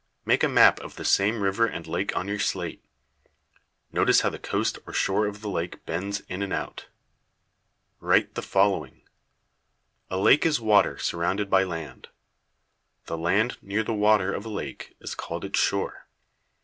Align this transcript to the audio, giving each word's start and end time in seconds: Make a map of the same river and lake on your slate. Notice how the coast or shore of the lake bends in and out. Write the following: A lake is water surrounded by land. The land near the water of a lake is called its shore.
Make 0.25 0.43
a 0.43 0.49
map 0.49 0.79
of 0.79 0.95
the 0.95 1.05
same 1.05 1.43
river 1.43 1.67
and 1.67 1.85
lake 1.85 2.15
on 2.17 2.27
your 2.27 2.39
slate. 2.39 2.83
Notice 3.91 4.21
how 4.21 4.31
the 4.31 4.39
coast 4.39 4.79
or 4.87 4.93
shore 4.93 5.27
of 5.27 5.41
the 5.41 5.47
lake 5.47 5.85
bends 5.85 6.21
in 6.21 6.41
and 6.41 6.51
out. 6.51 6.87
Write 7.99 8.33
the 8.33 8.41
following: 8.41 9.03
A 10.09 10.17
lake 10.17 10.43
is 10.43 10.59
water 10.59 10.97
surrounded 10.97 11.51
by 11.51 11.63
land. 11.65 12.07
The 13.05 13.15
land 13.15 13.59
near 13.61 13.83
the 13.83 13.93
water 13.93 14.33
of 14.33 14.43
a 14.43 14.49
lake 14.49 14.95
is 14.99 15.13
called 15.13 15.45
its 15.45 15.59
shore. 15.59 16.07